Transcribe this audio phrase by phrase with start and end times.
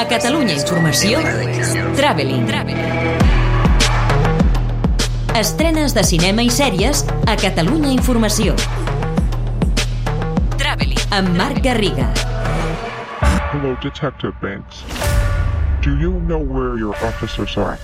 [0.00, 1.18] A Catalunya Informació,
[1.92, 2.46] Traveling.
[5.36, 8.54] Estrenes de cinema i sèries a Catalunya Informació.
[10.56, 11.04] Traveling.
[11.12, 12.08] Amb Marc Garriga.
[13.52, 14.80] Hello, Detective Banks.
[15.84, 17.76] Do you know where your officers are?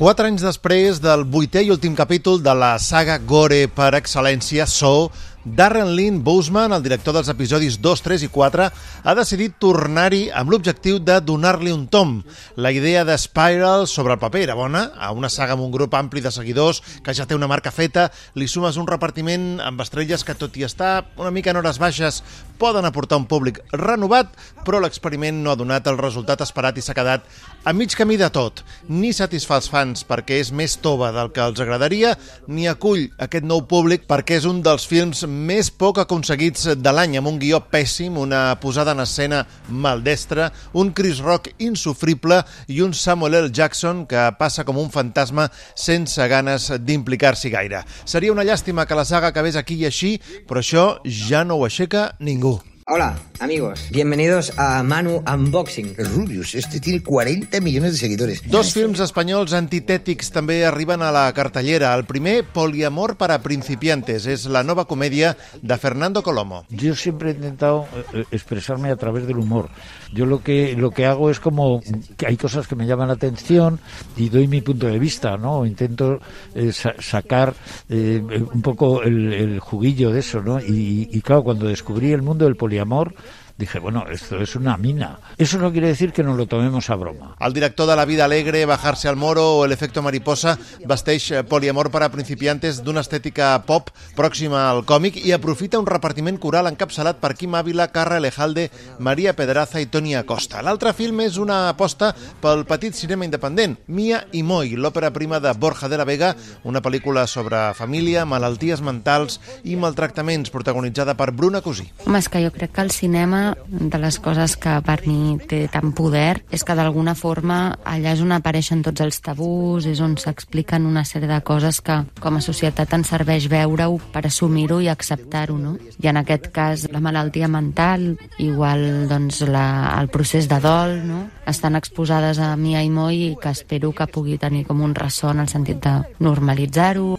[0.00, 5.10] Quatre anys després del vuitè i últim capítol de la saga Gore per excel·lència, So,
[5.46, 8.64] Darren Lynn Bousman, el director dels episodis 2, 3 i 4,
[9.06, 12.16] ha decidit tornar-hi amb l'objectiu de donar-li un tom.
[12.58, 15.94] La idea de Spiral sobre el paper era bona, a una saga amb un grup
[15.94, 20.26] ampli de seguidors que ja té una marca feta, li sumes un repartiment amb estrelles
[20.26, 22.24] que, tot i estar una mica en hores baixes,
[22.58, 24.34] poden aportar un públic renovat,
[24.66, 27.22] però l'experiment no ha donat el resultat esperat i s'ha quedat
[27.62, 28.64] a mig camí de tot.
[28.90, 32.16] Ni satisfà els fans perquè és més tova del que els agradaria,
[32.50, 37.16] ni acull aquest nou públic perquè és un dels films més poc aconseguits de l'any,
[37.20, 42.94] amb un guió pèssim, una posada en escena maldestra, un Chris Rock insufrible i un
[42.96, 43.50] Samuel L.
[43.52, 47.84] Jackson que passa com un fantasma sense ganes d'implicar-s'hi gaire.
[48.04, 50.16] Seria una llàstima que la saga acabés aquí i així,
[50.48, 52.58] però això ja no ho aixeca ningú.
[52.88, 53.88] Hola, amigos.
[53.90, 55.96] Bienvenidos a Manu Unboxing.
[55.98, 58.48] Rubius, este tiene 40 millones de seguidores.
[58.48, 61.90] Dos films espanyols antitètics també arriben a la cartellera.
[61.98, 66.62] El primer, Poliamor para principiantes, és la nova comèdia de Fernando Colomo.
[66.70, 69.66] Yo siempre he intentado eh, expresarme a través del humor.
[70.14, 71.82] Yo lo que lo que hago es como
[72.16, 73.80] que hay cosas que me llaman la atención
[74.16, 75.66] y doy mi punto de vista, ¿no?
[75.66, 76.20] Intento
[76.54, 77.52] eh, sa sacar
[77.88, 80.60] eh, un poco el, el, juguillo de eso, ¿no?
[80.60, 83.14] Y, y claro, cuando descubrí el mundo del poliamor, poliamor
[83.58, 85.18] dije, bueno, esto es una mina.
[85.38, 87.36] Eso no quiere decir que nos lo tomemos a broma.
[87.40, 91.90] El director de La vida alegre, Bajarse al moro o El efecto mariposa vesteix poliamor
[91.90, 97.20] per a principiantes d'una estètica pop pròxima al còmic i aprofita un repartiment coral encapçalat
[97.22, 98.68] per Quim Ávila, Carra Elejalde,
[98.98, 100.62] Maria Pedraza i Toni Acosta.
[100.62, 102.12] L'altre film és una aposta
[102.42, 106.34] pel petit cinema independent, Mia i Moi, l'òpera prima de Borja de la Vega,
[106.64, 111.88] una pel·lícula sobre família, malalties mentals i maltractaments, protagonitzada per Bruna Cosí.
[112.04, 115.66] Home, és que jo crec que el cinema de les coses que per mi té
[115.72, 120.16] tant poder és que d'alguna forma allà és on apareixen tots els tabús, és on
[120.20, 124.90] s'expliquen una sèrie de coses que com a societat ens serveix veure-ho per assumir-ho i
[124.92, 125.76] acceptar-ho, no?
[126.02, 131.24] I en aquest cas la malaltia mental, igual doncs la, el procés de dol, no?
[131.46, 135.32] Estan exposades a Mia i Moi i que espero que pugui tenir com un ressò
[135.32, 137.16] en el sentit de normalitzar-ho.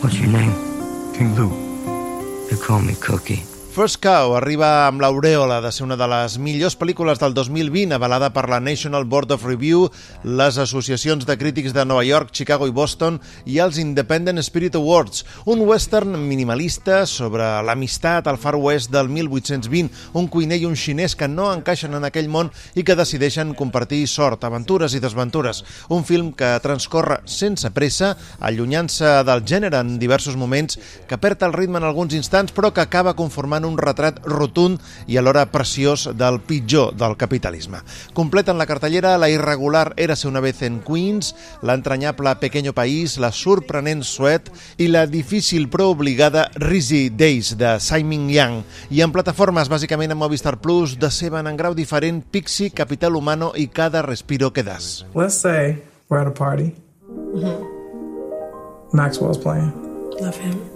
[0.00, 0.54] What's your name?
[1.12, 1.69] King Lou.
[2.70, 3.59] Call me Cookie.
[3.70, 8.32] First Cow arriba amb l'aureola de ser una de les millors pel·lícules del 2020, avalada
[8.34, 9.84] per la National Board of Review,
[10.24, 15.22] les associacions de crítics de Nova York, Chicago i Boston i els Independent Spirit Awards,
[15.46, 21.14] un western minimalista sobre l'amistat al Far West del 1820, un cuiner i un xinès
[21.14, 25.62] que no encaixen en aquell món i que decideixen compartir sort, aventures i desventures.
[25.94, 30.74] Un film que transcorre sense pressa, allunyant-se del gènere en diversos moments,
[31.06, 35.16] que perd el ritme en alguns instants, però que acaba conformant un retrat rotund i
[35.16, 37.80] alhora preciós del pitjor del capitalisme.
[38.14, 44.04] Completen la cartellera la irregular Érase una vez en Queens, l'entranyable Pequeño País, la sorprenent
[44.04, 48.62] Suet i la difícil però obligada Rizzy Days de Simon Yang.
[48.90, 53.68] I en plataformes, bàsicament a Movistar Plus, deceben en grau diferent Pixie, Capital Humano i
[53.68, 55.04] Cada Respiro que das.
[55.14, 56.74] Let's say we're at a party.
[57.10, 57.80] Mm-hmm.
[58.92, 59.72] Maxwell's playing.
[60.20, 60.69] Love him.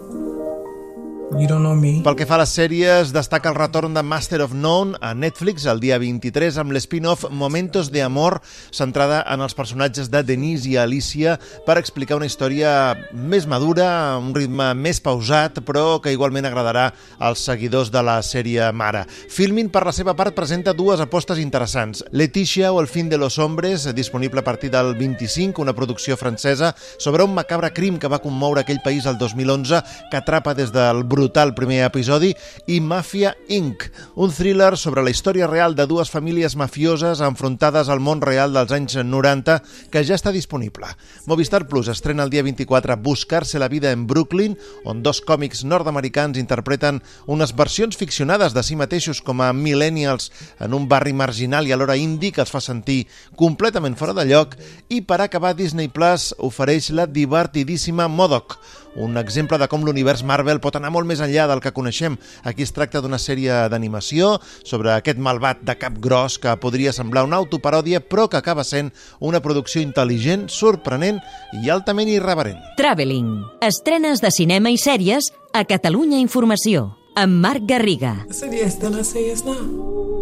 [1.37, 1.99] You don't know me.
[2.05, 5.65] Pel que fa a les sèries, destaca el retorn de Master of None a Netflix
[5.67, 8.37] el dia 23 amb l'spin-off Momentos de Amor,
[8.71, 11.35] centrada en els personatges de Denise i Alicia
[11.67, 16.85] per explicar una història més madura, un ritme més pausat, però que igualment agradarà
[17.19, 19.03] als seguidors de la sèrie mare.
[19.11, 22.05] Filmin, per la seva part, presenta dues apostes interessants.
[22.13, 26.77] Leticia o El fin de los hombres, disponible a partir del 25, una producció francesa
[26.97, 31.03] sobre un macabre crim que va commoure aquell país el 2011, que atrapa des del
[31.25, 32.35] brutal primer episodi,
[32.69, 33.87] i Mafia Inc.,
[34.21, 38.75] un thriller sobre la història real de dues famílies mafioses enfrontades al món real dels
[38.77, 39.57] anys 90,
[39.89, 40.91] que ja està disponible.
[41.25, 46.37] Movistar Plus estrena el dia 24 Buscar-se la vida en Brooklyn, on dos còmics nord-americans
[46.37, 50.29] interpreten unes versions ficcionades de si mateixos com a millennials
[50.61, 53.07] en un barri marginal i alhora indi que els fa sentir
[53.41, 54.59] completament fora de lloc,
[54.93, 58.59] i per acabar Disney Plus ofereix la divertidíssima Modoc,
[58.95, 62.17] un exemple de com l'univers Marvel pot anar molt més enllà del que coneixem.
[62.43, 67.25] Aquí es tracta d'una sèrie d'animació sobre aquest malvat de cap gros que podria semblar
[67.29, 71.21] una autoparòdia però que acaba sent una producció intel·ligent, sorprenent
[71.63, 72.59] i altament irreverent.
[72.81, 73.45] Traveling.
[73.63, 76.95] Estrenes de cinema i sèries a Catalunya Informació.
[77.15, 78.27] amb Marc Garriga.
[78.29, 80.14] Then I say yes now.